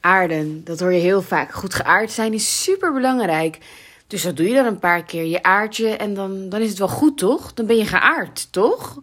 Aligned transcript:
Aarden, 0.00 0.64
dat 0.64 0.80
hoor 0.80 0.92
je 0.92 1.00
heel 1.00 1.22
vaak. 1.22 1.52
Goed 1.52 1.74
geaard 1.74 2.10
zijn 2.10 2.32
is 2.32 2.62
super 2.62 2.92
belangrijk. 2.92 3.58
Dus 4.06 4.22
dat 4.22 4.36
doe 4.36 4.48
je 4.48 4.54
dan 4.54 4.66
een 4.66 4.78
paar 4.78 5.04
keer. 5.04 5.24
Je 5.24 5.42
aard 5.42 5.76
je 5.76 5.88
en 5.88 6.14
dan, 6.14 6.48
dan 6.48 6.60
is 6.60 6.68
het 6.68 6.78
wel 6.78 6.88
goed, 6.88 7.18
toch? 7.18 7.54
Dan 7.54 7.66
ben 7.66 7.76
je 7.76 7.86
geaard, 7.86 8.52
toch? 8.52 9.02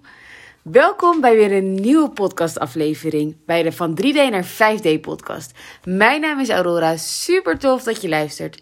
Welkom 0.62 1.22
bij 1.22 1.36
weer 1.36 1.52
een 1.52 1.74
nieuwe 1.74 2.10
podcastaflevering 2.10 3.36
bij 3.46 3.64
de 3.64 3.72
Van 3.72 4.00
3D 4.02 4.16
naar 4.30 4.46
5D 4.46 5.00
podcast. 5.02 5.52
Mijn 5.84 6.22
naam 6.22 6.40
is 6.40 6.50
Aurora, 6.50 6.98
super 6.98 7.58
tof 7.58 7.84
dat 7.84 8.02
je 8.02 8.10
luistert. 8.10 8.62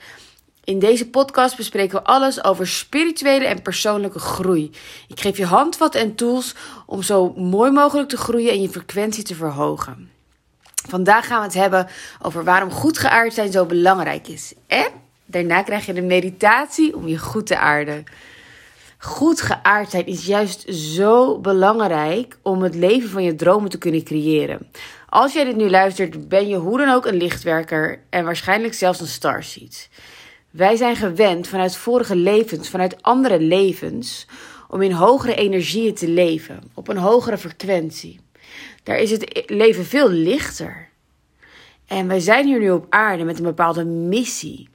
In 0.63 0.79
deze 0.79 1.09
podcast 1.09 1.57
bespreken 1.57 1.97
we 1.97 2.04
alles 2.04 2.43
over 2.43 2.68
spirituele 2.68 3.45
en 3.45 3.61
persoonlijke 3.61 4.20
groei. 4.20 4.71
Ik 5.07 5.20
geef 5.20 5.38
je 5.38 5.45
handvatten 5.45 6.02
en 6.02 6.15
tools 6.15 6.55
om 6.86 7.02
zo 7.02 7.34
mooi 7.34 7.71
mogelijk 7.71 8.09
te 8.09 8.18
groeien 8.18 8.52
en 8.52 8.61
je 8.61 8.70
frequentie 8.70 9.23
te 9.23 9.36
verhogen. 9.36 10.12
Vandaag 10.89 11.27
gaan 11.27 11.39
we 11.39 11.45
het 11.45 11.54
hebben 11.54 11.88
over 12.21 12.43
waarom 12.43 12.71
goed 12.71 12.97
geaard 12.97 13.34
zijn 13.34 13.52
zo 13.52 13.66
belangrijk 13.66 14.27
is. 14.27 14.53
En 14.67 14.88
daarna 15.25 15.62
krijg 15.62 15.85
je 15.85 15.94
de 15.94 16.02
meditatie 16.02 16.95
om 16.95 17.08
je 17.08 17.17
goed 17.17 17.48
te 17.48 17.58
aarden. 17.58 18.03
Goed 18.98 19.41
geaard 19.41 19.89
zijn 19.89 20.05
is 20.05 20.25
juist 20.25 20.73
zo 20.73 21.39
belangrijk 21.39 22.38
om 22.41 22.61
het 22.61 22.75
leven 22.75 23.09
van 23.09 23.23
je 23.23 23.35
dromen 23.35 23.70
te 23.70 23.77
kunnen 23.77 24.03
creëren. 24.03 24.72
Als 25.09 25.34
jij 25.34 25.44
dit 25.44 25.55
nu 25.55 25.70
luistert, 25.70 26.30
ben 26.30 26.48
je 26.48 26.55
hoe 26.55 26.77
dan 26.77 26.89
ook 26.89 27.05
een 27.05 27.17
lichtwerker 27.17 28.00
en 28.09 28.25
waarschijnlijk 28.25 28.73
zelfs 28.73 29.00
een 29.00 29.08
starseed. 29.08 29.89
Wij 30.50 30.75
zijn 30.75 30.95
gewend 30.95 31.47
vanuit 31.47 31.75
vorige 31.75 32.16
levens, 32.16 32.70
vanuit 32.70 33.02
andere 33.02 33.39
levens, 33.39 34.27
om 34.67 34.81
in 34.81 34.91
hogere 34.91 35.36
energieën 35.36 35.94
te 35.94 36.08
leven, 36.08 36.72
op 36.73 36.88
een 36.88 36.97
hogere 36.97 37.38
frequentie. 37.38 38.20
Daar 38.84 38.98
is 38.98 39.12
het 39.12 39.44
leven 39.46 39.86
veel 39.86 40.10
lichter. 40.10 40.90
En 41.88 42.08
wij 42.08 42.20
zijn 42.20 42.46
hier 42.46 42.60
nu 42.60 42.72
op 42.72 42.86
aarde 42.90 43.23
met 43.23 43.38
een 43.38 43.44
bepaalde 43.44 43.86
missie. 43.86 44.70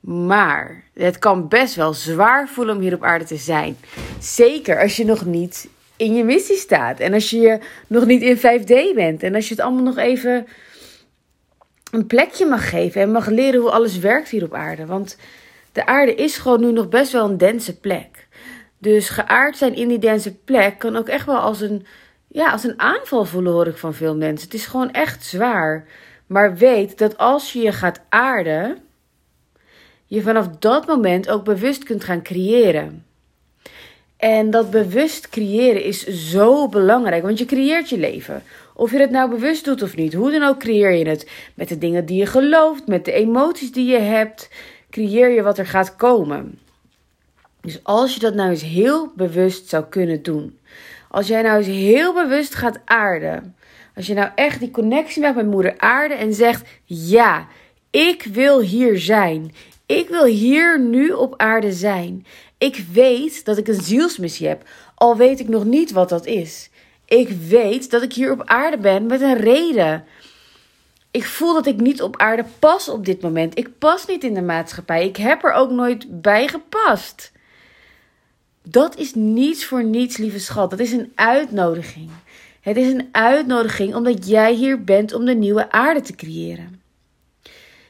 Maar 0.00 0.84
het 0.94 1.18
kan 1.18 1.48
best 1.48 1.74
wel 1.74 1.92
zwaar 1.92 2.48
voelen 2.48 2.76
om 2.76 2.80
hier 2.80 2.94
op 2.94 3.04
aarde 3.04 3.24
te 3.24 3.36
zijn. 3.36 3.76
Zeker 4.20 4.80
als 4.80 4.96
je 4.96 5.04
nog 5.04 5.24
niet 5.24 5.68
in 5.96 6.14
je 6.14 6.24
missie 6.24 6.56
staat. 6.56 7.00
En 7.00 7.12
als 7.12 7.30
je 7.30 7.58
nog 7.86 8.06
niet 8.06 8.22
in 8.22 8.36
5D 8.36 8.94
bent. 8.94 9.22
En 9.22 9.34
als 9.34 9.48
je 9.48 9.54
het 9.54 9.62
allemaal 9.64 9.84
nog 9.84 9.96
even 9.96 10.46
een 11.90 12.06
plekje 12.06 12.46
mag 12.46 12.70
geven. 12.70 13.00
En 13.00 13.10
mag 13.10 13.26
leren 13.26 13.60
hoe 13.60 13.70
alles 13.70 13.98
werkt 13.98 14.28
hier 14.28 14.44
op 14.44 14.54
aarde. 14.54 14.86
Want 14.86 15.16
de 15.72 15.86
aarde 15.86 16.14
is 16.14 16.38
gewoon 16.38 16.60
nu 16.60 16.72
nog 16.72 16.88
best 16.88 17.12
wel 17.12 17.24
een 17.24 17.38
dense 17.38 17.78
plek. 17.78 18.26
Dus 18.78 19.08
geaard 19.08 19.56
zijn 19.56 19.74
in 19.74 19.88
die 19.88 19.98
dense 19.98 20.34
plek 20.34 20.78
kan 20.78 20.96
ook 20.96 21.08
echt 21.08 21.26
wel 21.26 21.38
als 21.38 21.60
een 21.60 21.86
ja, 22.36 22.50
als 22.50 22.64
een 22.64 22.80
aanval 22.80 23.24
voelen, 23.24 23.52
hoor 23.52 23.66
ik 23.66 23.76
van 23.76 23.94
veel 23.94 24.16
mensen. 24.16 24.48
Het 24.48 24.54
is 24.54 24.66
gewoon 24.66 24.90
echt 24.90 25.24
zwaar. 25.24 25.86
Maar 26.26 26.56
weet 26.56 26.98
dat 26.98 27.18
als 27.18 27.52
je 27.52 27.60
je 27.60 27.72
gaat 27.72 28.00
aarden, 28.08 28.78
je 30.06 30.22
vanaf 30.22 30.48
dat 30.48 30.86
moment 30.86 31.28
ook 31.28 31.44
bewust 31.44 31.84
kunt 31.84 32.04
gaan 32.04 32.22
creëren. 32.22 33.04
En 34.16 34.50
dat 34.50 34.70
bewust 34.70 35.28
creëren 35.28 35.84
is 35.84 36.06
zo 36.06 36.68
belangrijk, 36.68 37.22
want 37.22 37.38
je 37.38 37.44
creëert 37.44 37.88
je 37.88 37.98
leven. 37.98 38.42
Of 38.74 38.90
je 38.90 38.98
het 38.98 39.10
nou 39.10 39.30
bewust 39.30 39.64
doet 39.64 39.82
of 39.82 39.96
niet, 39.96 40.14
hoe 40.14 40.30
dan 40.30 40.42
ook 40.42 40.58
creëer 40.58 40.92
je 40.92 41.08
het. 41.08 41.30
Met 41.54 41.68
de 41.68 41.78
dingen 41.78 42.06
die 42.06 42.18
je 42.18 42.26
gelooft, 42.26 42.86
met 42.86 43.04
de 43.04 43.12
emoties 43.12 43.72
die 43.72 43.86
je 43.86 43.98
hebt, 43.98 44.48
creëer 44.90 45.30
je 45.30 45.42
wat 45.42 45.58
er 45.58 45.66
gaat 45.66 45.96
komen. 45.96 46.58
Dus 47.60 47.80
als 47.82 48.14
je 48.14 48.20
dat 48.20 48.34
nou 48.34 48.50
eens 48.50 48.62
heel 48.62 49.12
bewust 49.14 49.68
zou 49.68 49.84
kunnen 49.84 50.22
doen. 50.22 50.58
Als 51.16 51.26
jij 51.26 51.42
nou 51.42 51.58
eens 51.58 51.66
heel 51.66 52.14
bewust 52.14 52.54
gaat 52.54 52.78
aarden. 52.84 53.56
Als 53.94 54.06
je 54.06 54.14
nou 54.14 54.30
echt 54.34 54.60
die 54.60 54.70
connectie 54.70 55.22
maakt 55.22 55.36
met 55.36 55.46
moeder 55.46 55.74
aarde 55.78 56.14
en 56.14 56.34
zegt: 56.34 56.68
Ja, 56.84 57.46
ik 57.90 58.22
wil 58.32 58.60
hier 58.60 58.98
zijn. 58.98 59.54
Ik 59.86 60.08
wil 60.08 60.24
hier 60.24 60.80
nu 60.80 61.10
op 61.10 61.34
aarde 61.36 61.72
zijn. 61.72 62.26
Ik 62.58 62.84
weet 62.92 63.44
dat 63.44 63.58
ik 63.58 63.68
een 63.68 63.82
zielsmissie 63.82 64.48
heb, 64.48 64.68
al 64.94 65.16
weet 65.16 65.40
ik 65.40 65.48
nog 65.48 65.64
niet 65.64 65.92
wat 65.92 66.08
dat 66.08 66.26
is. 66.26 66.70
Ik 67.04 67.28
weet 67.28 67.90
dat 67.90 68.02
ik 68.02 68.12
hier 68.12 68.32
op 68.32 68.42
aarde 68.44 68.78
ben 68.78 69.06
met 69.06 69.20
een 69.20 69.36
reden. 69.36 70.04
Ik 71.10 71.24
voel 71.24 71.54
dat 71.54 71.66
ik 71.66 71.80
niet 71.80 72.02
op 72.02 72.16
aarde 72.16 72.44
pas 72.58 72.88
op 72.88 73.04
dit 73.04 73.22
moment. 73.22 73.58
Ik 73.58 73.78
pas 73.78 74.06
niet 74.06 74.24
in 74.24 74.34
de 74.34 74.42
maatschappij. 74.42 75.06
Ik 75.06 75.16
heb 75.16 75.44
er 75.44 75.52
ook 75.52 75.70
nooit 75.70 76.20
bij 76.22 76.48
gepast. 76.48 77.32
Dat 78.68 78.96
is 78.96 79.14
niets 79.14 79.64
voor 79.64 79.84
niets, 79.84 80.16
lieve 80.16 80.38
schat. 80.38 80.70
Dat 80.70 80.78
is 80.78 80.92
een 80.92 81.12
uitnodiging. 81.14 82.10
Het 82.60 82.76
is 82.76 82.92
een 82.92 83.08
uitnodiging 83.12 83.94
omdat 83.94 84.28
jij 84.28 84.54
hier 84.54 84.84
bent 84.84 85.12
om 85.12 85.24
de 85.24 85.34
nieuwe 85.34 85.70
aarde 85.70 86.00
te 86.00 86.14
creëren. 86.14 86.82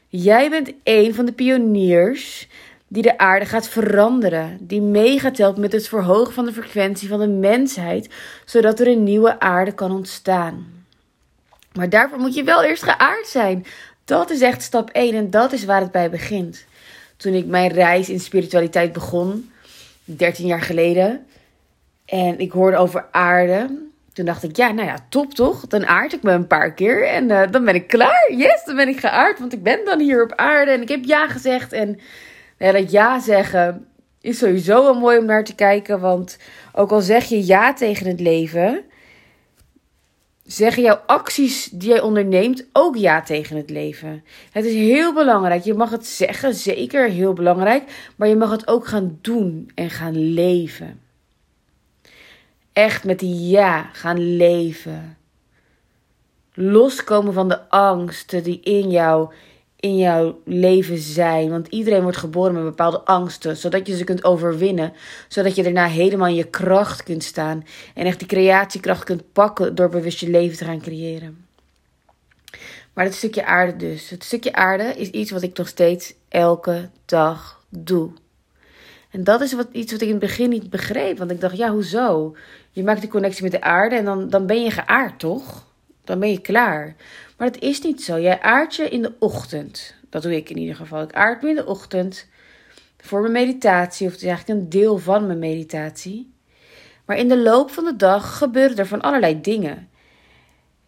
Jij 0.09 0.51
bent 0.51 0.73
een 0.85 1.15
van 1.15 1.25
de 1.25 1.33
pioniers 1.33 2.49
die 2.89 3.03
de 3.03 3.19
aarde 3.19 3.47
gaat 3.47 3.69
veranderen, 3.69 4.59
die 4.61 4.81
mee 4.81 5.21
gaat 5.21 5.39
helpen 5.39 5.61
met 5.61 5.73
het 5.73 5.89
verhogen 5.89 6.33
van 6.33 6.45
de 6.45 6.53
frequentie 6.53 7.09
van 7.09 7.21
de 7.21 7.29
mensheid, 7.29 8.09
zodat 8.45 8.81
er 8.81 8.87
een 8.89 9.05
nieuwe 9.05 9.41
aarde 9.41 9.73
kan 9.73 9.91
ontstaan. 9.91 10.67
Maar 11.73 11.89
daarvoor 11.89 12.19
moet 12.19 12.35
je 12.35 12.45
wel 12.45 12.63
eerst 12.63 12.83
geaard 12.83 13.27
zijn. 13.27 13.67
Dat 14.05 14.31
is 14.31 14.41
echt 14.41 14.63
stap 14.63 14.91
1 14.91 15.15
en 15.15 15.31
dat 15.31 15.53
is 15.53 15.65
waar 15.65 15.81
het 15.81 15.93
bij 15.93 16.11
begint. 16.11 16.65
Toen 17.17 17.35
ik 17.35 17.47
mijn 17.47 17.73
reis 17.73 18.09
in 18.09 18.21
spiritualiteit 18.21 18.93
begon, 18.93 19.51
13 20.07 20.47
jaar 20.47 20.63
geleden. 20.63 21.27
En 22.07 22.39
ik 22.39 22.53
hoorde 22.53 22.77
over 22.77 23.07
aarde. 23.11 23.85
Toen 24.13 24.25
dacht 24.25 24.43
ik, 24.43 24.57
ja, 24.57 24.73
nou 24.73 24.87
ja, 24.89 24.97
top 25.09 25.35
toch? 25.35 25.67
Dan 25.67 25.87
aard 25.87 26.13
ik 26.13 26.23
me 26.23 26.33
een 26.33 26.47
paar 26.47 26.73
keer 26.73 27.07
en 27.09 27.29
uh, 27.31 27.43
dan 27.51 27.65
ben 27.65 27.75
ik 27.75 27.87
klaar. 27.87 28.33
Yes, 28.37 28.65
dan 28.65 28.77
ben 28.77 28.89
ik 28.89 29.01
geaard, 29.01 29.39
want 29.39 29.53
ik 29.53 29.63
ben 29.63 29.85
dan 29.85 30.01
hier 30.01 30.23
op 30.23 30.33
aarde 30.35 30.71
en 30.71 30.83
ik 30.83 30.89
heb 30.89 31.05
ja 31.05 31.29
gezegd. 31.29 31.73
En 31.73 31.99
ja, 32.59 32.73
dat 32.73 32.91
ja 32.91 33.21
zeggen 33.21 33.87
is 34.21 34.39
sowieso 34.39 34.83
wel 34.83 34.95
mooi 34.95 35.19
om 35.19 35.25
naar 35.25 35.45
te 35.45 35.55
kijken, 35.55 36.01
want 36.01 36.39
ook 36.73 36.91
al 36.91 37.01
zeg 37.01 37.25
je 37.25 37.47
ja 37.47 37.75
tegen 37.75 38.07
het 38.07 38.21
leven, 38.21 38.85
zeggen 40.47 40.83
jouw 40.83 41.01
acties 41.07 41.65
die 41.73 41.89
jij 41.89 42.01
onderneemt 42.01 42.67
ook 42.73 42.97
ja 42.97 43.23
tegen 43.23 43.57
het 43.57 43.71
leven. 43.71 44.25
Het 44.51 44.65
is 44.65 44.75
heel 44.75 45.15
belangrijk. 45.15 45.65
Je 45.65 45.75
mag 45.75 45.91
het 45.91 46.07
zeggen, 46.07 46.55
zeker 46.55 47.09
heel 47.09 47.33
belangrijk. 47.33 48.13
Maar 48.17 48.29
je 48.29 48.37
mag 48.37 48.51
het 48.51 48.69
ook 48.69 48.87
gaan 48.87 49.19
doen 49.21 49.71
en 49.75 49.91
gaan 49.91 50.33
leven. 50.33 51.01
Echt 52.73 53.05
met 53.05 53.19
die 53.19 53.49
ja 53.49 53.91
gaan 53.93 54.37
leven. 54.37 55.19
Loskomen 56.55 57.33
van 57.33 57.49
de 57.49 57.69
angsten 57.69 58.43
die 58.43 58.61
in 58.61 58.91
jou 58.91 59.33
in 59.81 59.97
jouw 59.97 60.41
leven 60.45 60.99
zijn. 60.99 61.51
Want 61.51 61.69
iedereen 61.69 62.03
wordt 62.03 62.17
geboren 62.17 62.55
met 62.55 62.65
bepaalde 62.65 63.01
angsten, 63.01 63.57
zodat 63.57 63.87
je 63.87 63.97
ze 63.97 64.05
kunt 64.05 64.25
overwinnen. 64.25 64.93
Zodat 65.29 65.55
je 65.55 65.63
daarna 65.63 65.87
helemaal 65.87 66.29
in 66.29 66.35
je 66.35 66.51
kracht 66.51 67.03
kunt 67.03 67.25
staan. 67.25 67.65
En 67.95 68.07
echt 68.07 68.19
die 68.19 68.29
creatiekracht 68.29 69.05
kunt 69.05 69.33
pakken 69.33 69.75
door 69.75 69.89
bewust 69.89 70.21
je 70.21 70.31
leven 70.31 70.57
te 70.57 70.65
gaan 70.65 70.81
creëren. 70.81 71.45
Maar 72.93 73.05
dat 73.05 73.15
stukje 73.15 73.45
aarde 73.45 73.77
dus. 73.77 74.11
Het 74.11 74.25
stukje 74.25 74.53
aarde 74.53 74.85
is 74.85 75.11
iets 75.11 75.31
wat 75.31 75.43
ik 75.43 75.57
nog 75.57 75.69
steeds 75.69 76.15
elke 76.29 76.89
dag 77.05 77.65
doe. 77.69 78.11
En 79.11 79.25
dat 79.25 79.41
is 79.41 79.53
wat, 79.53 79.69
iets 79.73 79.93
wat 79.93 80.01
ik 80.01 80.07
in 80.07 80.15
het 80.15 80.23
begin 80.23 80.49
niet 80.51 80.71
begreep. 80.71 81.19
Want 81.19 81.31
ik 81.31 81.41
dacht, 81.41 81.57
ja, 81.57 81.71
hoezo? 81.71 82.37
Je 82.71 82.83
maakt 82.83 83.01
die 83.01 83.11
connectie 83.11 83.43
met 83.43 83.53
de 83.53 83.61
aarde 83.61 83.97
en 83.97 84.05
dan, 84.05 84.29
dan 84.29 84.47
ben 84.47 84.63
je 84.63 84.71
geaard, 84.71 85.19
toch? 85.19 85.67
Dan 86.07 86.19
ben 86.19 86.31
je 86.31 86.41
klaar. 86.41 86.97
Maar 87.37 87.53
dat 87.53 87.63
is 87.63 87.81
niet 87.81 88.03
zo. 88.03 88.21
Jij 88.21 88.41
aardt 88.41 88.75
je 88.75 88.89
in 88.89 89.03
de 89.03 89.13
ochtend. 89.19 89.95
Dat 90.11 90.23
doe 90.23 90.37
ik 90.37 90.51
in 90.51 90.59
ieder 90.59 90.77
geval. 90.77 91.03
Ik 91.03 91.13
aard 91.13 91.43
me 91.43 91.49
in 91.49 91.55
de 91.55 91.67
ochtend 91.67 92.29
voor 92.99 93.21
mijn 93.21 93.33
meditatie. 93.33 94.07
Of 94.07 94.13
het 94.13 94.23
is 94.23 94.29
eigenlijk 94.29 94.61
een 94.61 94.69
deel 94.69 94.99
van 94.99 95.27
mijn 95.27 95.39
meditatie. 95.39 96.35
Maar 97.05 97.17
in 97.17 97.29
de 97.29 97.39
loop 97.39 97.71
van 97.71 97.85
de 97.85 97.97
dag 97.97 98.39
gebeuren 98.39 98.77
er 98.77 98.87
van 98.87 99.01
allerlei 99.01 99.41
dingen. 99.41 99.89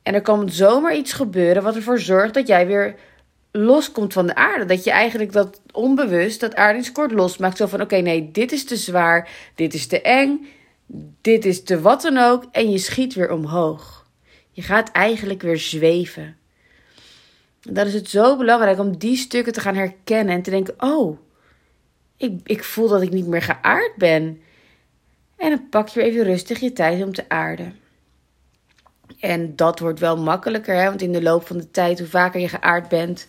En 0.02 0.14
er 0.14 0.22
kan 0.22 0.50
zomaar 0.50 0.96
iets 0.96 1.12
gebeuren 1.12 1.62
wat 1.62 1.76
ervoor 1.76 1.98
zorgt 1.98 2.34
dat 2.34 2.46
jij 2.46 2.66
weer 2.66 2.94
loskomt 3.52 4.12
van 4.12 4.26
de 4.26 4.34
aarde. 4.34 4.64
Dat 4.64 4.84
je 4.84 4.90
eigenlijk 4.90 5.32
dat 5.32 5.60
onbewust, 5.72 6.40
dat 6.40 6.54
aardingskort 6.54 7.12
losmaakt. 7.12 7.56
Zo 7.56 7.66
van, 7.66 7.80
oké, 7.80 7.96
nee, 7.96 8.30
dit 8.30 8.52
is 8.52 8.64
te 8.64 8.76
zwaar, 8.76 9.28
dit 9.54 9.74
is 9.74 9.86
te 9.86 10.00
eng, 10.00 10.46
dit 11.20 11.44
is 11.44 11.62
te 11.62 11.80
wat 11.80 12.02
dan 12.02 12.16
ook. 12.16 12.44
En 12.52 12.70
je 12.70 12.78
schiet 12.78 13.14
weer 13.14 13.32
omhoog. 13.32 13.97
Je 14.58 14.64
gaat 14.64 14.90
eigenlijk 14.90 15.42
weer 15.42 15.58
zweven. 15.58 16.36
En 17.62 17.74
dan 17.74 17.86
is 17.86 17.94
het 17.94 18.08
zo 18.08 18.36
belangrijk 18.36 18.78
om 18.78 18.96
die 18.96 19.16
stukken 19.16 19.52
te 19.52 19.60
gaan 19.60 19.74
herkennen 19.74 20.34
en 20.34 20.42
te 20.42 20.50
denken: 20.50 20.74
oh, 20.78 21.18
ik, 22.16 22.40
ik 22.44 22.64
voel 22.64 22.88
dat 22.88 23.02
ik 23.02 23.10
niet 23.10 23.26
meer 23.26 23.42
geaard 23.42 23.92
ben. 23.96 24.40
En 25.36 25.50
dan 25.50 25.68
pak 25.68 25.88
je 25.88 26.00
weer 26.00 26.08
even 26.08 26.24
rustig 26.24 26.60
je 26.60 26.72
tijd 26.72 27.02
om 27.02 27.12
te 27.12 27.28
aarden. 27.28 27.76
En 29.20 29.56
dat 29.56 29.78
wordt 29.78 30.00
wel 30.00 30.16
makkelijker, 30.16 30.74
hè? 30.74 30.84
want 30.84 31.02
in 31.02 31.12
de 31.12 31.22
loop 31.22 31.46
van 31.46 31.58
de 31.58 31.70
tijd, 31.70 31.98
hoe 31.98 32.08
vaker 32.08 32.40
je 32.40 32.48
geaard 32.48 32.88
bent, 32.88 33.26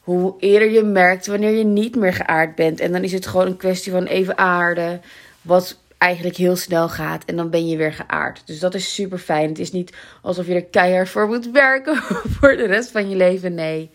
hoe 0.00 0.34
eerder 0.38 0.70
je 0.70 0.82
merkt 0.82 1.26
wanneer 1.26 1.56
je 1.56 1.64
niet 1.64 1.96
meer 1.96 2.14
geaard 2.14 2.54
bent. 2.54 2.80
En 2.80 2.92
dan 2.92 3.04
is 3.04 3.12
het 3.12 3.26
gewoon 3.26 3.46
een 3.46 3.56
kwestie 3.56 3.92
van 3.92 4.04
even 4.04 4.38
aarden. 4.38 5.02
Wat 5.42 5.79
eigenlijk 6.00 6.36
heel 6.36 6.56
snel 6.56 6.88
gaat 6.88 7.24
en 7.24 7.36
dan 7.36 7.50
ben 7.50 7.68
je 7.68 7.76
weer 7.76 7.92
geaard. 7.92 8.42
Dus 8.46 8.58
dat 8.58 8.74
is 8.74 8.94
super 8.94 9.18
fijn. 9.18 9.48
Het 9.48 9.58
is 9.58 9.72
niet 9.72 9.92
alsof 10.22 10.46
je 10.46 10.54
er 10.54 10.64
keihard 10.64 11.08
voor 11.08 11.26
moet 11.26 11.50
werken 11.50 11.96
voor 12.38 12.56
de 12.56 12.66
rest 12.66 12.90
van 12.90 13.10
je 13.10 13.16
leven. 13.16 13.54
Nee. 13.54 13.90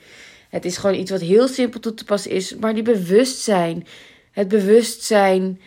Het 0.49 0.65
is 0.65 0.77
gewoon 0.77 0.95
iets 0.95 1.11
wat 1.11 1.21
heel 1.21 1.47
simpel 1.47 1.79
toe 1.79 1.93
te 1.93 2.05
passen 2.05 2.31
is. 2.31 2.55
Maar 2.55 2.73
die 2.73 2.83
bewustzijn. 2.83 3.87
Het 4.31 4.47
bewustzijn 4.47 5.61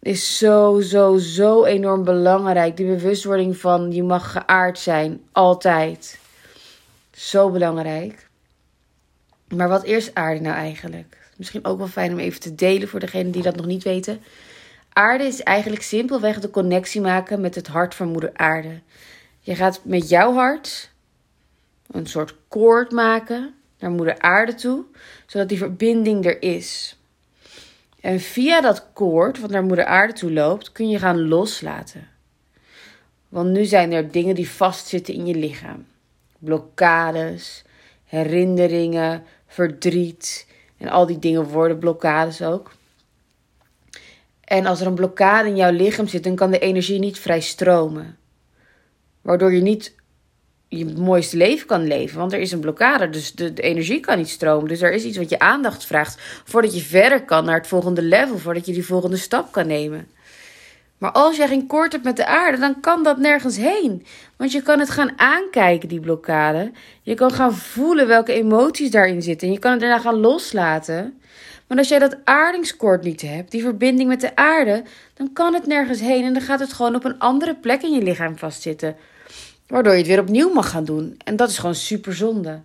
is 0.00 0.38
zo, 0.38 0.80
zo, 0.80 1.16
zo 1.16 1.64
enorm 1.64 2.04
belangrijk. 2.04 2.76
Die 2.76 2.86
bewustwording 2.86 3.56
van 3.56 3.92
je 3.92 4.02
mag 4.02 4.32
geaard 4.32 4.78
zijn. 4.78 5.20
Altijd. 5.32 6.18
Zo 7.12 7.50
belangrijk. 7.50 8.28
Maar 9.48 9.68
wat 9.68 9.84
is 9.84 10.14
aarde 10.14 10.40
nou 10.40 10.56
eigenlijk? 10.56 11.16
Misschien 11.36 11.64
ook 11.64 11.78
wel 11.78 11.86
fijn 11.86 12.12
om 12.12 12.18
even 12.18 12.40
te 12.40 12.54
delen 12.54 12.88
voor 12.88 13.00
degenen 13.00 13.32
die 13.32 13.42
dat 13.42 13.56
nog 13.56 13.66
niet 13.66 13.82
weten. 13.82 14.20
Aarde 14.92 15.24
is 15.24 15.42
eigenlijk 15.42 15.82
simpelweg 15.82 16.40
de 16.40 16.50
connectie 16.50 17.00
maken 17.00 17.40
met 17.40 17.54
het 17.54 17.66
hart 17.66 17.94
van 17.94 18.08
moeder 18.08 18.30
aarde. 18.34 18.80
Je 19.40 19.54
gaat 19.54 19.80
met 19.84 20.08
jouw 20.08 20.32
hart 20.34 20.90
een 21.90 22.06
soort 22.06 22.34
koord 22.48 22.90
maken 22.90 23.54
naar 23.78 23.90
moeder 23.90 24.20
aarde 24.20 24.54
toe, 24.54 24.84
zodat 25.26 25.48
die 25.48 25.58
verbinding 25.58 26.24
er 26.24 26.42
is. 26.42 26.96
En 28.00 28.20
via 28.20 28.60
dat 28.60 28.86
koord 28.92 29.40
wat 29.40 29.50
naar 29.50 29.64
moeder 29.64 29.84
aarde 29.84 30.12
toe 30.12 30.32
loopt, 30.32 30.72
kun 30.72 30.88
je 30.88 30.98
gaan 30.98 31.28
loslaten. 31.28 32.08
Want 33.28 33.50
nu 33.50 33.64
zijn 33.64 33.92
er 33.92 34.10
dingen 34.10 34.34
die 34.34 34.50
vastzitten 34.50 35.14
in 35.14 35.26
je 35.26 35.34
lichaam. 35.34 35.86
Blokkades, 36.38 37.64
herinneringen, 38.04 39.24
verdriet 39.46 40.46
en 40.76 40.88
al 40.88 41.06
die 41.06 41.18
dingen 41.18 41.44
worden 41.44 41.78
blokkades 41.78 42.42
ook. 42.42 42.72
En 44.44 44.66
als 44.66 44.80
er 44.80 44.86
een 44.86 44.94
blokkade 44.94 45.48
in 45.48 45.56
jouw 45.56 45.72
lichaam 45.72 46.06
zit, 46.06 46.24
dan 46.24 46.34
kan 46.34 46.50
de 46.50 46.58
energie 46.58 46.98
niet 46.98 47.18
vrij 47.18 47.40
stromen. 47.40 48.16
Waardoor 49.20 49.52
je 49.52 49.60
niet 49.60 49.94
je 50.78 50.86
mooiste 50.86 51.36
leven 51.36 51.66
kan 51.66 51.86
leven. 51.86 52.18
Want 52.18 52.32
er 52.32 52.38
is 52.38 52.52
een 52.52 52.60
blokkade, 52.60 53.10
dus 53.10 53.32
de, 53.32 53.52
energie 53.54 54.00
kan 54.00 54.18
niet 54.18 54.28
stromen. 54.28 54.68
Dus 54.68 54.82
er 54.82 54.92
is 54.92 55.04
iets 55.04 55.16
wat 55.16 55.30
je 55.30 55.38
aandacht 55.38 55.86
vraagt 55.86 56.20
voordat 56.44 56.74
je 56.74 56.80
verder 56.80 57.24
kan 57.24 57.44
naar 57.44 57.58
het 57.58 57.66
volgende 57.66 58.02
level, 58.02 58.38
voordat 58.38 58.66
je 58.66 58.72
die 58.72 58.84
volgende 58.84 59.16
stap 59.16 59.52
kan 59.52 59.66
nemen. 59.66 60.06
Maar 60.98 61.12
als 61.12 61.36
jij 61.36 61.48
geen 61.48 61.66
koord 61.66 61.92
hebt 61.92 62.04
met 62.04 62.16
de 62.16 62.26
aarde, 62.26 62.58
dan 62.58 62.80
kan 62.80 63.02
dat 63.02 63.18
nergens 63.18 63.56
heen. 63.56 64.06
Want 64.36 64.52
je 64.52 64.62
kan 64.62 64.78
het 64.78 64.90
gaan 64.90 65.18
aankijken, 65.18 65.88
die 65.88 66.00
blokkade. 66.00 66.72
Je 67.02 67.14
kan 67.14 67.30
gaan 67.30 67.54
voelen 67.54 68.06
welke 68.06 68.32
emoties 68.32 68.90
daarin 68.90 69.22
zitten. 69.22 69.46
En 69.46 69.54
je 69.54 69.60
kan 69.60 69.70
het 69.70 69.80
daarna 69.80 69.98
gaan 69.98 70.20
loslaten. 70.20 71.20
Maar 71.72 71.80
als 71.80 71.90
jij 71.90 71.98
dat 71.98 72.16
aardingskoord 72.24 73.02
niet 73.02 73.20
hebt, 73.20 73.50
die 73.50 73.62
verbinding 73.62 74.08
met 74.08 74.20
de 74.20 74.36
aarde, 74.36 74.82
dan 75.14 75.32
kan 75.32 75.54
het 75.54 75.66
nergens 75.66 76.00
heen. 76.00 76.24
En 76.24 76.32
dan 76.32 76.42
gaat 76.42 76.60
het 76.60 76.72
gewoon 76.72 76.94
op 76.94 77.04
een 77.04 77.18
andere 77.18 77.54
plek 77.54 77.82
in 77.82 77.92
je 77.92 78.02
lichaam 78.02 78.38
vastzitten. 78.38 78.96
Waardoor 79.66 79.92
je 79.92 79.98
het 79.98 80.06
weer 80.06 80.20
opnieuw 80.20 80.52
mag 80.52 80.70
gaan 80.70 80.84
doen. 80.84 81.16
En 81.24 81.36
dat 81.36 81.50
is 81.50 81.58
gewoon 81.58 81.74
super 81.74 82.14
zonde. 82.14 82.60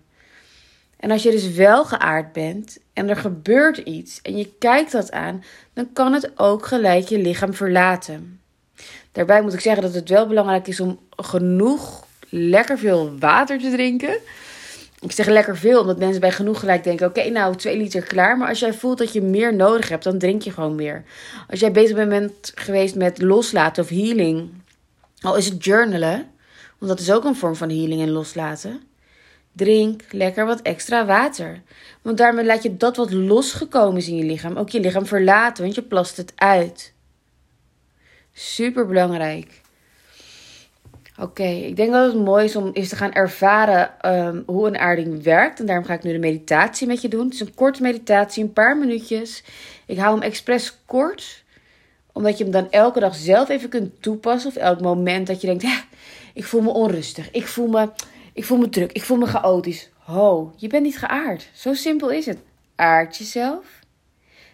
En 0.98 1.12
als 1.12 1.24
je 1.24 1.32
dus 1.32 1.52
wel 1.52 1.86
geaard 1.86 2.34
bent 2.34 2.78
en 2.94 3.10
er 3.10 3.16
gebeurt 3.16 3.78
iets 3.78 4.22
en 4.22 4.38
je 4.38 4.52
kijkt 4.60 4.92
dat 4.92 5.12
aan, 5.12 5.44
dan 5.74 5.90
kan 5.94 6.14
het 6.14 6.40
ook 6.40 6.66
gelijk 6.66 7.08
je 7.08 7.20
lichaam 7.20 7.54
verlaten. 7.54 8.40
Daarbij 9.12 9.42
moet 9.42 9.54
ik 9.54 9.60
zeggen 9.60 9.84
dat 9.84 9.94
het 9.94 10.10
wel 10.10 10.28
belangrijk 10.28 10.68
is 10.68 10.80
om 10.80 11.00
genoeg 11.10 12.06
lekker 12.30 12.78
veel 12.78 13.20
water 13.20 13.60
te 13.60 13.70
drinken. 13.70 14.18
Ik 15.00 15.12
zeg 15.12 15.28
lekker 15.28 15.58
veel, 15.58 15.80
omdat 15.80 15.98
mensen 15.98 16.22
bij 16.22 16.32
genoeg 16.32 16.60
gelijk 16.60 16.84
denken: 16.84 17.08
oké, 17.08 17.30
nou, 17.30 17.56
twee 17.56 17.78
liter 17.78 18.04
klaar. 18.04 18.38
Maar 18.38 18.50
als 18.50 18.60
jij 18.60 18.74
voelt 18.74 18.98
dat 18.98 19.14
je 19.14 19.22
meer 19.22 19.56
nodig 19.56 19.90
hebt, 19.90 20.04
dan 20.04 20.18
drink 20.18 20.42
je 20.42 20.52
gewoon 20.52 20.76
meer. 20.76 21.04
Als 21.50 21.60
jij 21.60 21.72
bezig 21.72 22.08
bent 22.08 22.52
geweest 22.56 22.96
met 22.96 23.22
loslaten 23.22 23.84
of 23.84 23.90
healing, 23.90 24.50
al 25.22 25.36
is 25.36 25.46
het 25.46 25.64
journalen, 25.64 26.30
want 26.78 26.92
dat 26.92 27.00
is 27.00 27.12
ook 27.12 27.24
een 27.24 27.36
vorm 27.36 27.56
van 27.56 27.70
healing 27.70 28.02
en 28.02 28.12
loslaten. 28.12 28.82
Drink 29.52 30.02
lekker 30.12 30.46
wat 30.46 30.62
extra 30.62 31.06
water. 31.06 31.62
Want 32.02 32.18
daarmee 32.18 32.46
laat 32.46 32.64
je 32.64 32.78
dat 32.78 32.96
wat 32.96 33.12
losgekomen 33.12 33.98
is 33.98 34.08
in 34.08 34.16
je 34.16 34.24
lichaam 34.24 34.58
ook 34.58 34.70
je 34.70 34.80
lichaam 34.80 35.06
verlaten, 35.06 35.64
want 35.64 35.76
je 35.76 35.82
plast 35.82 36.18
het 36.18 36.34
uit. 36.36 36.94
Super 38.34 38.88
belangrijk. 38.88 39.62
Oké, 41.20 41.44
ik 41.44 41.76
denk 41.76 41.92
dat 41.92 42.14
het 42.14 42.24
mooi 42.24 42.46
is 42.46 42.56
om 42.56 42.70
eens 42.74 42.90
te 42.90 42.96
gaan 42.96 43.14
ervaren 43.14 44.16
um, 44.16 44.44
hoe 44.46 44.68
een 44.68 44.78
aarding 44.78 45.24
werkt. 45.24 45.60
En 45.60 45.66
daarom 45.66 45.86
ga 45.86 45.94
ik 45.94 46.04
nu 46.04 46.12
de 46.12 46.20
meditatie 46.20 46.88
met 46.88 47.02
je 47.02 47.08
doen. 47.08 47.26
Het 47.26 47.34
is 47.34 47.40
een 47.40 47.54
korte 47.54 47.82
meditatie, 47.82 48.44
een 48.44 48.54
paar 48.54 48.78
minuutjes. 48.78 49.44
Ik 49.86 49.98
hou 49.98 50.14
hem 50.14 50.24
expres 50.24 50.78
kort, 50.86 51.44
omdat 52.12 52.38
je 52.38 52.44
hem 52.44 52.54
dan 52.54 52.72
elke 52.72 53.00
dag 53.00 53.16
zelf 53.16 53.50
even 53.50 53.70
kunt 53.70 54.02
toepassen. 54.02 54.50
Of 54.50 54.56
elk 54.56 54.82
moment 54.82 55.28
dat 55.28 55.42
je 55.42 55.48
denkt, 55.48 55.66
ik 56.34 56.44
voel 56.44 56.62
me 56.62 56.70
onrustig, 56.70 57.32
ik 57.32 57.48
voel 57.48 57.68
me, 57.68 57.90
ik 58.34 58.46
voel 58.46 58.58
me 58.58 58.70
druk, 58.70 58.92
ik 58.92 59.04
voel 59.04 59.18
me 59.18 59.26
chaotisch. 59.26 59.90
Ho, 59.98 60.54
je 60.56 60.68
bent 60.68 60.84
niet 60.84 60.98
geaard. 60.98 61.50
Zo 61.54 61.74
simpel 61.74 62.10
is 62.10 62.26
het. 62.26 62.38
Aard 62.76 63.18
jezelf. 63.18 63.66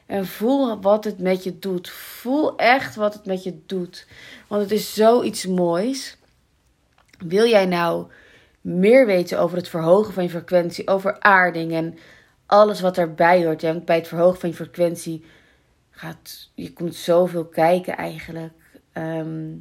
En 0.06 0.28
voel 0.28 0.82
wat 0.82 1.04
het 1.04 1.20
met 1.20 1.44
je 1.44 1.60
doet. 1.60 1.90
Voel 1.90 2.58
echt 2.58 2.96
wat 2.96 3.14
het 3.14 3.26
met 3.26 3.44
je 3.44 3.60
doet. 3.66 4.08
Want 4.48 4.62
het 4.62 4.72
is 4.72 4.94
zoiets 4.94 5.48
moois. 5.48 6.18
Wil 7.28 7.48
jij 7.48 7.66
nou 7.66 8.08
meer 8.62 9.06
weten 9.06 9.40
over 9.40 9.58
het 9.58 9.68
verhogen 9.68 10.14
van 10.14 10.24
je 10.24 10.30
frequentie, 10.30 10.88
over 10.88 11.20
aarding 11.20 11.72
en 11.72 11.98
alles 12.46 12.82
wat 12.82 12.96
daarbij 12.96 13.46
hoort? 13.46 13.62
Ja, 13.62 13.80
bij 13.80 13.96
het 13.96 14.08
verhogen 14.08 14.40
van 14.40 14.50
je 14.50 14.56
frequentie 14.56 15.24
gaat 15.90 16.52
je 16.56 16.74
komt 16.74 16.96
zoveel 16.96 17.46
kijken 17.46 17.98
eigenlijk. 17.98 18.54
Ehm, 18.92 19.52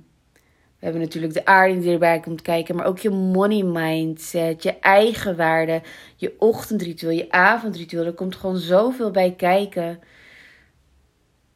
we 0.78 0.88
hebben 0.88 1.00
natuurlijk 1.00 1.32
de 1.32 1.44
aarding 1.44 1.82
die 1.82 1.92
erbij 1.92 2.20
komt 2.20 2.42
kijken, 2.42 2.76
maar 2.76 2.86
ook 2.86 2.98
je 2.98 3.10
money 3.10 3.62
mindset, 3.62 4.62
je 4.62 4.78
eigen 4.78 5.36
waarde, 5.36 5.82
je 6.16 6.34
ochtendritueel, 6.38 7.16
je 7.16 7.30
avondritueel. 7.30 8.04
Er 8.04 8.12
komt 8.12 8.36
gewoon 8.36 8.56
zoveel 8.56 9.10
bij 9.10 9.34
kijken. 9.34 10.00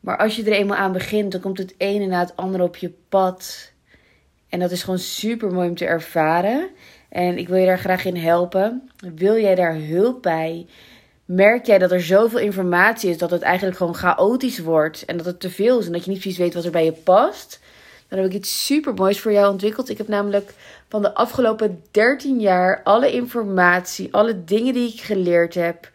Maar 0.00 0.16
als 0.16 0.36
je 0.36 0.44
er 0.44 0.52
eenmaal 0.52 0.76
aan 0.76 0.92
begint, 0.92 1.32
dan 1.32 1.40
komt 1.40 1.58
het 1.58 1.74
ene 1.76 2.06
na 2.06 2.20
het 2.20 2.36
andere 2.36 2.64
op 2.64 2.76
je 2.76 2.94
pad. 3.08 3.72
En 4.56 4.62
dat 4.62 4.70
is 4.70 4.82
gewoon 4.82 4.98
super 4.98 5.52
mooi 5.52 5.68
om 5.68 5.74
te 5.74 5.84
ervaren. 5.84 6.68
En 7.08 7.38
ik 7.38 7.48
wil 7.48 7.58
je 7.58 7.66
daar 7.66 7.78
graag 7.78 8.04
in 8.04 8.16
helpen. 8.16 8.90
Wil 9.14 9.38
jij 9.38 9.54
daar 9.54 9.74
hulp 9.74 10.22
bij? 10.22 10.66
Merk 11.24 11.66
jij 11.66 11.78
dat 11.78 11.92
er 11.92 12.02
zoveel 12.02 12.38
informatie 12.38 13.10
is 13.10 13.18
dat 13.18 13.30
het 13.30 13.42
eigenlijk 13.42 13.76
gewoon 13.76 13.94
chaotisch 13.94 14.58
wordt 14.58 15.04
en 15.04 15.16
dat 15.16 15.26
het 15.26 15.40
te 15.40 15.50
veel 15.50 15.78
is 15.78 15.86
en 15.86 15.92
dat 15.92 16.04
je 16.04 16.10
niet 16.10 16.20
precies 16.20 16.38
weet 16.38 16.54
wat 16.54 16.64
er 16.64 16.70
bij 16.70 16.84
je 16.84 16.92
past? 16.92 17.60
Dan 18.08 18.18
heb 18.18 18.28
ik 18.28 18.34
iets 18.34 18.66
super 18.66 18.94
moois 18.94 19.20
voor 19.20 19.32
jou 19.32 19.52
ontwikkeld. 19.52 19.88
Ik 19.88 19.98
heb 19.98 20.08
namelijk 20.08 20.54
van 20.88 21.02
de 21.02 21.14
afgelopen 21.14 21.82
13 21.90 22.40
jaar 22.40 22.80
alle 22.82 23.12
informatie, 23.12 24.08
alle 24.14 24.44
dingen 24.44 24.74
die 24.74 24.92
ik 24.92 25.00
geleerd 25.00 25.54
heb, 25.54 25.90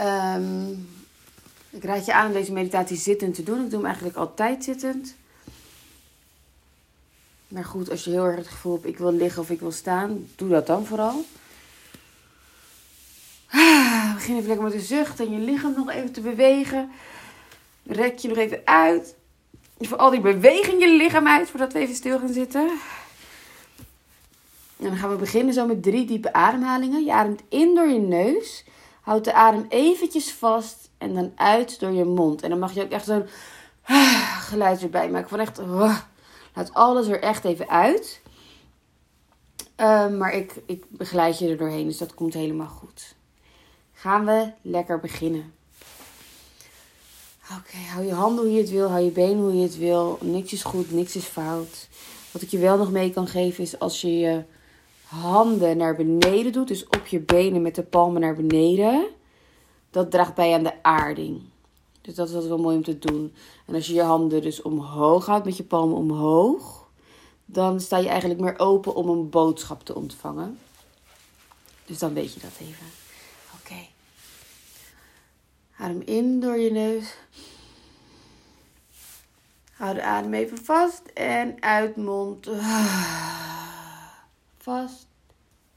Um, 0.00 0.88
ik 1.70 1.84
raad 1.84 2.06
je 2.06 2.14
aan 2.14 2.26
om 2.26 2.32
deze 2.32 2.52
meditatie 2.52 2.96
zittend 2.96 3.34
te 3.34 3.42
doen. 3.42 3.64
Ik 3.64 3.70
doe 3.70 3.78
hem 3.78 3.86
eigenlijk 3.86 4.16
altijd 4.16 4.64
zittend. 4.64 5.14
Maar 7.48 7.64
goed, 7.64 7.90
als 7.90 8.04
je 8.04 8.10
heel 8.10 8.24
erg 8.24 8.36
het 8.36 8.48
gevoel 8.48 8.72
hebt, 8.72 8.86
ik 8.86 8.98
wil 8.98 9.12
liggen 9.12 9.42
of 9.42 9.50
ik 9.50 9.60
wil 9.60 9.72
staan, 9.72 10.26
doe 10.36 10.48
dat 10.48 10.66
dan 10.66 10.86
vooral. 10.86 11.24
Ah, 13.92 14.14
begin 14.14 14.36
even 14.36 14.46
lekker 14.46 14.64
met 14.64 14.72
de 14.72 14.80
zucht 14.80 15.20
en 15.20 15.30
je 15.30 15.38
lichaam 15.38 15.74
nog 15.76 15.90
even 15.90 16.12
te 16.12 16.20
bewegen. 16.20 16.90
Rek 17.82 18.18
je 18.18 18.28
nog 18.28 18.36
even 18.36 18.60
uit. 18.64 19.14
Voor 19.78 19.96
al 19.96 20.10
die 20.10 20.20
beweging 20.20 20.82
je 20.82 20.88
lichaam 20.88 21.26
uit 21.26 21.50
voordat 21.50 21.72
we 21.72 21.78
even 21.78 21.94
stil 21.94 22.18
gaan 22.18 22.32
zitten. 22.32 22.68
En 24.76 24.88
dan 24.88 24.96
gaan 24.96 25.10
we 25.10 25.16
beginnen 25.16 25.54
zo 25.54 25.66
met 25.66 25.82
drie 25.82 26.06
diepe 26.06 26.32
ademhalingen. 26.32 27.04
Je 27.04 27.12
ademt 27.12 27.42
in 27.48 27.74
door 27.74 27.88
je 27.88 27.98
neus. 27.98 28.64
Houd 29.00 29.24
de 29.24 29.32
adem 29.32 29.66
eventjes 29.68 30.32
vast 30.32 30.90
en 30.98 31.14
dan 31.14 31.32
uit 31.34 31.80
door 31.80 31.92
je 31.92 32.04
mond. 32.04 32.42
En 32.42 32.50
dan 32.50 32.58
mag 32.58 32.72
je 32.72 32.82
ook 32.82 32.90
echt 32.90 33.06
zo'n 33.06 33.26
geluid 34.48 34.82
erbij 34.82 35.10
maken. 35.10 35.28
Van 35.28 35.40
echt, 35.40 35.60
laat 36.54 36.72
alles 36.74 37.06
er 37.08 37.20
echt 37.20 37.44
even 37.44 37.68
uit. 37.68 38.20
Ehm, 39.76 40.16
maar 40.16 40.34
ik, 40.34 40.54
ik 40.66 40.84
begeleid 40.88 41.38
je 41.38 41.48
er 41.48 41.56
doorheen, 41.56 41.86
dus 41.86 41.98
dat 41.98 42.14
komt 42.14 42.34
helemaal 42.34 42.68
goed. 42.68 43.14
Gaan 44.02 44.24
we 44.24 44.52
lekker 44.62 45.00
beginnen. 45.00 45.52
Oké, 47.58 47.76
hou 47.92 48.04
je 48.04 48.12
handen 48.12 48.44
hoe 48.44 48.52
je 48.52 48.60
het 48.60 48.70
wil, 48.70 48.88
hou 48.88 49.04
je 49.04 49.10
benen 49.10 49.38
hoe 49.38 49.56
je 49.56 49.62
het 49.62 49.78
wil. 49.78 50.18
Niks 50.20 50.52
is 50.52 50.62
goed, 50.62 50.90
niks 50.90 51.16
is 51.16 51.24
fout. 51.24 51.88
Wat 52.30 52.42
ik 52.42 52.48
je 52.48 52.58
wel 52.58 52.76
nog 52.76 52.90
mee 52.90 53.10
kan 53.10 53.26
geven 53.26 53.64
is 53.64 53.78
als 53.78 54.00
je 54.00 54.18
je 54.18 54.44
handen 55.02 55.76
naar 55.76 55.96
beneden 55.96 56.52
doet, 56.52 56.68
dus 56.68 56.86
op 56.86 57.06
je 57.06 57.20
benen 57.20 57.62
met 57.62 57.74
de 57.74 57.82
palmen 57.82 58.20
naar 58.20 58.34
beneden, 58.34 59.08
dat 59.90 60.10
draagt 60.10 60.34
bij 60.34 60.54
aan 60.54 60.62
de 60.62 60.82
aarding. 60.82 61.40
Dus 62.00 62.14
dat 62.14 62.28
is 62.28 62.46
wel 62.46 62.58
mooi 62.58 62.76
om 62.76 62.84
te 62.84 62.98
doen. 62.98 63.34
En 63.66 63.74
als 63.74 63.86
je 63.86 63.94
je 63.94 64.02
handen 64.02 64.42
dus 64.42 64.62
omhoog 64.62 65.26
houdt, 65.26 65.44
met 65.44 65.56
je 65.56 65.64
palmen 65.64 65.96
omhoog, 65.96 66.88
dan 67.44 67.80
sta 67.80 67.98
je 67.98 68.08
eigenlijk 68.08 68.40
meer 68.40 68.58
open 68.58 68.94
om 68.94 69.08
een 69.08 69.30
boodschap 69.30 69.84
te 69.84 69.94
ontvangen. 69.94 70.58
Dus 71.86 71.98
dan 71.98 72.14
weet 72.14 72.34
je 72.34 72.40
dat 72.40 72.52
even. 72.60 73.01
Adem 75.76 76.00
in 76.00 76.40
door 76.40 76.58
je 76.58 76.70
neus. 76.70 77.14
Hou 79.82 79.94
de 79.94 80.02
adem 80.02 80.34
even 80.34 80.64
vast 80.64 81.02
en 81.14 81.62
uit 81.62 81.96
mond. 81.96 82.46
Vast. 84.58 85.06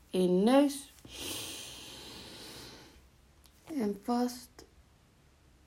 In 0.09 0.43
neus. 0.43 0.93
En 3.63 4.01
vast. 4.03 4.49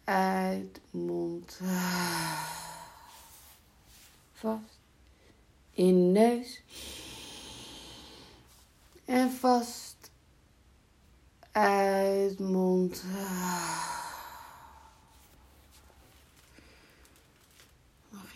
Uit 0.04 0.80
mond. 0.90 1.61
Vast. 4.32 4.78
In 5.70 6.12
neus. 6.12 6.62
En 9.04 9.30
vast. 9.32 10.11
Uit 11.52 12.38
mond. 12.38 13.04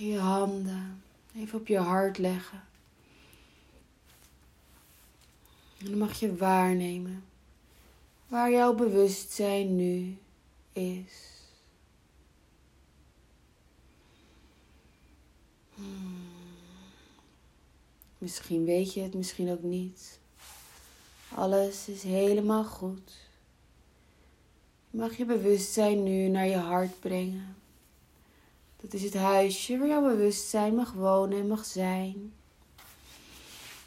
je 0.08 0.18
handen 0.18 1.02
even 1.36 1.58
op 1.58 1.66
je 1.66 1.78
hart 1.78 2.18
leggen. 2.18 2.62
En 5.78 5.86
dan 5.86 5.98
mag 5.98 6.18
je 6.20 6.36
waarnemen 6.36 7.24
waar 8.26 8.50
jouw 8.50 8.74
bewustzijn 8.74 9.76
nu 9.76 10.16
is. 10.72 11.30
Hmm. 15.74 16.30
Misschien 18.18 18.64
weet 18.64 18.94
je 18.94 19.00
het, 19.00 19.14
misschien 19.14 19.50
ook 19.50 19.62
niet. 19.62 20.18
Alles 21.34 21.88
is 21.88 22.02
helemaal 22.02 22.64
goed. 22.64 23.12
Mag 24.90 25.16
je 25.16 25.24
bewustzijn 25.24 26.02
nu 26.02 26.28
naar 26.28 26.46
je 26.46 26.56
hart 26.56 27.00
brengen. 27.00 27.56
Dat 28.82 28.92
is 28.92 29.02
het 29.02 29.14
huisje 29.14 29.78
waar 29.78 29.88
jouw 29.88 30.02
bewustzijn 30.02 30.74
mag 30.74 30.92
wonen 30.92 31.38
en 31.38 31.46
mag 31.46 31.64
zijn. 31.64 32.32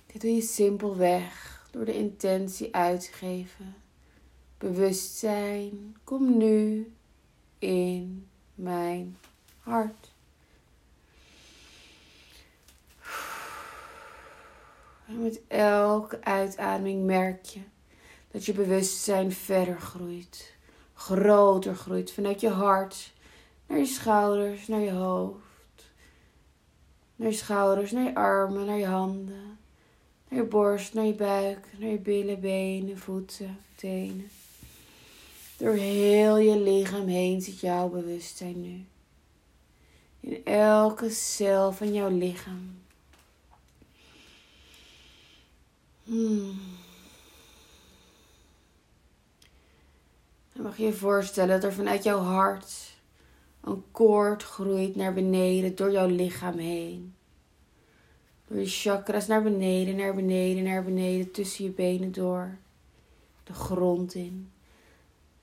Dit 0.05 0.21
doe 0.21 0.35
je 0.35 0.41
simpelweg 0.41 1.63
door 1.71 1.85
de 1.85 1.93
intentie 1.93 2.75
uit 2.75 3.01
te 3.01 3.11
geven. 3.11 3.75
Bewustzijn, 4.57 5.97
kom 6.03 6.37
nu 6.37 6.91
in 7.59 8.27
mijn 8.55 9.17
hart. 9.59 10.11
En 15.07 15.21
met 15.21 15.41
elke 15.47 16.23
uitademing 16.23 17.05
merk 17.05 17.45
je 17.45 17.61
dat 18.31 18.45
je 18.45 18.53
bewustzijn 18.53 19.31
verder 19.31 19.79
groeit, 19.79 20.53
groter 20.93 21.75
groeit 21.75 22.11
vanuit 22.11 22.41
je 22.41 22.49
hart 22.49 23.13
naar 23.67 23.77
je 23.77 23.85
schouders, 23.85 24.67
naar 24.67 24.79
je 24.79 24.91
hoofd, 24.91 25.91
naar 27.15 27.29
je 27.29 27.35
schouders, 27.35 27.91
naar 27.91 28.03
je 28.03 28.15
armen, 28.15 28.65
naar 28.65 28.77
je 28.77 28.85
handen 28.85 29.55
naar 30.27 30.43
je 30.43 30.49
borst, 30.49 30.93
naar 30.93 31.05
je 31.05 31.13
buik, 31.13 31.67
naar 31.77 31.89
je 31.89 31.99
billen, 31.99 32.39
benen, 32.39 32.97
voeten, 32.97 33.59
tenen. 33.75 34.29
Door 35.57 35.73
heel 35.73 36.37
je 36.37 36.59
lichaam 36.59 37.07
heen 37.07 37.41
zit 37.41 37.59
jouw 37.59 37.89
bewustzijn 37.89 38.61
nu. 38.61 38.85
In 40.19 40.45
elke 40.45 41.09
cel 41.09 41.71
van 41.71 41.93
jouw 41.93 42.09
lichaam. 42.09 42.83
Hmm. 46.03 46.59
Dan 50.53 50.63
mag 50.63 50.77
je 50.77 50.85
je 50.85 50.93
voorstellen 50.93 51.61
dat 51.61 51.63
er 51.63 51.73
vanuit 51.73 52.03
jouw 52.03 52.19
hart 52.19 52.94
een 53.65 53.83
koord 53.91 54.43
groeit 54.43 54.95
naar 54.95 55.13
beneden 55.13 55.75
door 55.75 55.91
jouw 55.91 56.07
lichaam 56.07 56.57
heen. 56.57 57.15
Door 58.47 58.59
je 58.59 58.65
chakras 58.65 59.27
naar 59.27 59.43
beneden, 59.43 59.95
naar 59.95 60.15
beneden, 60.15 60.63
naar 60.63 60.83
beneden, 60.83 61.31
tussen 61.31 61.65
je 61.65 61.71
benen 61.71 62.11
door. 62.11 62.57
De 63.43 63.53
grond 63.53 64.13
in. 64.13 64.51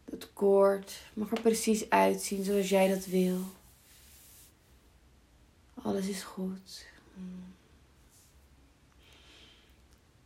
Het 0.04 0.32
koord 0.32 1.02
mag 1.14 1.30
er 1.30 1.40
precies 1.40 1.90
uitzien 1.90 2.44
zoals 2.44 2.68
jij 2.68 2.88
dat 2.88 3.06
wil. 3.06 3.38
Alles 5.74 6.08
is 6.08 6.22
goed. 6.22 6.86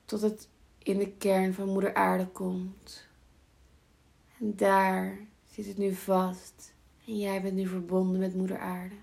Tot 0.04 0.20
het 0.20 0.48
in 0.78 0.98
de 0.98 1.10
kern 1.10 1.54
van 1.54 1.68
Moeder 1.68 1.94
Aarde 1.94 2.26
komt. 2.26 3.04
En 4.40 4.56
daar 4.56 5.18
zit 5.50 5.66
het 5.66 5.78
nu 5.78 5.94
vast. 5.94 6.74
En 7.06 7.18
jij 7.18 7.42
bent 7.42 7.54
nu 7.54 7.66
verbonden 7.66 8.20
met 8.20 8.34
Moeder 8.34 8.58
Aarde. 8.58 8.94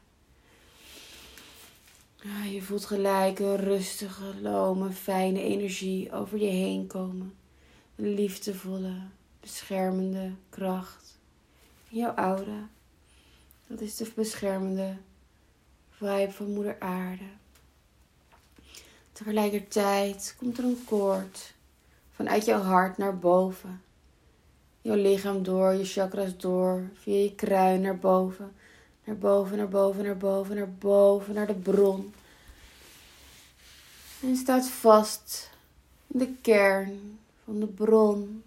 Je 2.52 2.62
voelt 2.62 2.86
gelijk 2.86 3.40
een 3.40 3.56
rustige, 3.56 4.42
lome, 4.42 4.92
fijne 4.92 5.42
energie 5.42 6.12
over 6.12 6.38
je 6.38 6.50
heen 6.50 6.88
komen. 6.88 7.34
Een 7.96 8.14
liefdevolle, 8.14 8.94
beschermende 9.40 10.32
kracht. 10.50 11.20
Jouw 11.88 12.14
aura. 12.14 12.70
Dat 13.68 13.82
is 13.82 13.96
de 13.96 14.12
beschermende 14.16 14.98
vibe 15.90 16.32
van 16.32 16.54
Moeder 16.54 16.80
Aarde. 16.80 17.28
Tegelijkertijd 19.12 20.36
komt 20.38 20.58
er 20.58 20.64
een 20.64 20.84
koord 20.86 21.54
vanuit 22.12 22.46
jouw 22.46 22.62
hart 22.62 22.98
naar 22.98 23.20
boven. 23.20 23.82
Jouw 24.84 24.96
lichaam 24.96 25.44
door, 25.44 25.74
je 25.74 25.86
chakras 25.86 26.38
door, 26.38 26.90
via 26.94 27.18
je 27.18 27.36
kruin 27.36 27.82
naar 27.82 27.98
boven 27.98 28.52
naar 29.04 29.18
boven, 29.18 29.58
naar 29.58 29.70
boven, 29.70 30.04
naar 30.04 30.18
boven, 30.18 30.56
naar 30.56 30.74
boven, 30.74 31.34
naar 31.34 31.48
de 31.48 31.54
bron. 31.54 32.14
En 34.22 34.36
staat 34.36 34.70
vast 34.70 35.50
in 36.08 36.20
de 36.20 36.34
kern 36.42 37.20
van 37.44 37.60
de 37.60 37.68
bron. 37.68 38.44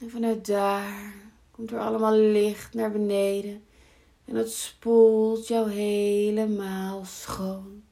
En 0.00 0.10
vanuit 0.10 0.46
daar 0.46 1.12
komt 1.50 1.70
er 1.70 1.78
allemaal 1.78 2.16
licht 2.16 2.74
naar 2.74 2.92
beneden. 2.92 3.64
En 4.24 4.34
dat 4.34 4.50
spoelt 4.50 5.48
jou 5.48 5.70
helemaal 5.70 7.04
schoon. 7.04 7.82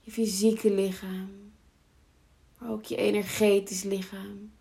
Je 0.00 0.10
fysieke 0.10 0.70
lichaam, 0.70 1.52
maar 2.58 2.70
ook 2.70 2.84
je 2.84 2.96
energetisch 2.96 3.82
lichaam. 3.82 4.52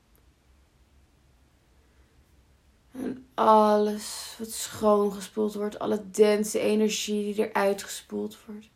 En 2.91 3.25
alles 3.33 4.35
wat 4.39 4.51
schoongespoeld 4.51 5.53
wordt, 5.53 5.79
alle 5.79 6.09
dense 6.11 6.59
energie 6.59 7.33
die 7.33 7.49
eruit 7.49 7.83
gespoeld 7.83 8.37
wordt, 8.45 8.69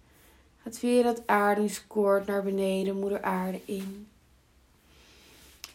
gaat 0.64 0.78
via 0.78 1.04
dat 1.04 1.28
aardingskoord 1.28 2.26
naar 2.26 2.44
beneden, 2.44 3.00
moeder 3.00 3.22
aarde 3.22 3.62
in. 3.66 4.08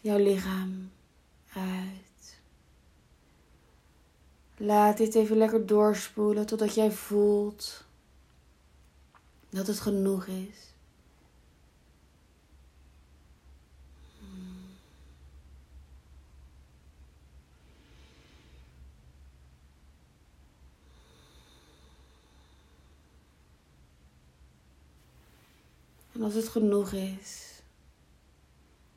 Jouw 0.01 0.17
lichaam 0.17 0.91
uit. 1.53 2.37
Laat 4.57 4.97
dit 4.97 5.15
even 5.15 5.37
lekker 5.37 5.65
doorspoelen 5.65 6.45
totdat 6.45 6.75
jij 6.75 6.91
voelt 6.91 7.83
dat 9.49 9.67
het 9.67 9.79
genoeg 9.79 10.25
is. 10.25 10.68
En 26.19 26.25
als 26.25 26.33
het 26.33 26.47
genoeg 26.47 26.91
is, 26.91 27.61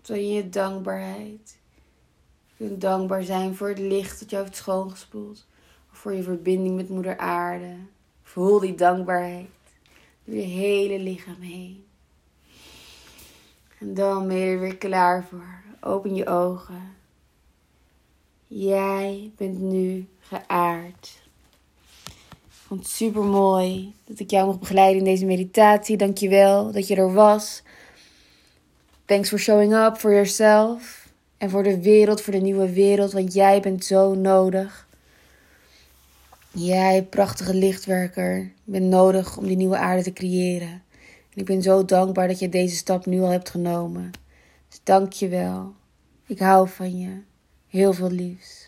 zal 0.02 0.16
je 0.16 0.32
je 0.32 0.48
dankbaarheid 0.48 1.58
Je 2.46 2.66
kunt 2.66 2.80
dankbaar 2.80 3.22
zijn 3.22 3.54
voor 3.54 3.68
het 3.68 3.78
licht 3.78 4.20
dat 4.20 4.30
jou 4.30 4.44
heeft 4.44 4.56
schoongespoeld. 4.56 5.46
Of 5.92 5.98
voor 5.98 6.12
je 6.12 6.22
verbinding 6.22 6.76
met 6.76 6.88
moeder 6.88 7.18
aarde. 7.18 7.76
Voel 8.22 8.60
die 8.60 8.74
dankbaarheid 8.74 9.48
door 10.24 10.34
je 10.34 10.40
hele 10.40 10.98
lichaam 10.98 11.40
heen. 11.40 11.84
En 13.78 13.94
dan 13.94 14.28
ben 14.28 14.36
je 14.36 14.52
er 14.52 14.60
weer 14.60 14.76
klaar 14.76 15.24
voor. 15.24 15.62
Open 15.80 16.14
je 16.14 16.26
ogen. 16.26 16.96
Jij 18.46 19.32
bent 19.36 19.58
nu 19.58 20.08
geaard. 20.20 21.21
Vond 22.72 22.84
het 22.84 22.94
super 22.94 23.22
mooi 23.22 23.94
dat 24.04 24.18
ik 24.18 24.30
jou 24.30 24.46
mocht 24.46 24.58
begeleiden 24.58 24.98
in 24.98 25.04
deze 25.04 25.24
meditatie. 25.24 25.96
Dankjewel 25.96 26.72
dat 26.72 26.88
je 26.88 26.96
er 26.96 27.12
was. 27.12 27.62
Thanks 29.04 29.28
for 29.28 29.38
showing 29.38 29.74
up 29.74 29.96
for 29.96 30.12
yourself. 30.12 31.08
En 31.36 31.50
voor 31.50 31.62
de 31.62 31.82
wereld, 31.82 32.20
voor 32.20 32.32
de 32.32 32.38
nieuwe 32.38 32.72
wereld. 32.72 33.12
Want 33.12 33.32
jij 33.32 33.60
bent 33.60 33.84
zo 33.84 34.14
nodig. 34.14 34.88
Jij, 36.52 37.06
prachtige 37.10 37.54
lichtwerker, 37.54 38.52
bent 38.64 38.86
nodig 38.86 39.36
om 39.36 39.46
die 39.46 39.56
nieuwe 39.56 39.76
aarde 39.76 40.02
te 40.02 40.12
creëren. 40.12 40.82
En 41.30 41.40
ik 41.40 41.44
ben 41.44 41.62
zo 41.62 41.84
dankbaar 41.84 42.28
dat 42.28 42.38
je 42.38 42.48
deze 42.48 42.76
stap 42.76 43.06
nu 43.06 43.20
al 43.20 43.28
hebt 43.28 43.50
genomen. 43.50 44.10
Dus 44.68 44.80
dank 44.82 45.12
je 45.12 45.28
wel. 45.28 45.72
Ik 46.26 46.38
hou 46.38 46.68
van 46.68 46.98
je. 46.98 47.20
Heel 47.68 47.92
veel 47.92 48.10
liefs. 48.10 48.61